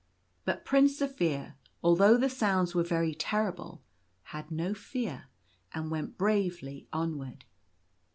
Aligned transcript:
But 0.45 0.65
Prince 0.65 0.97
Zaphir, 0.99 1.53
although 1.83 2.17
the 2.17 2.27
sounds 2.27 2.73
were 2.73 2.81
very 2.81 3.13
terrible, 3.13 3.83
had 4.23 4.49
no 4.49 4.73
fear, 4.73 5.25
and 5.75 5.91
went 5.91 6.17
bravely 6.17 6.87
onward. 6.91 7.45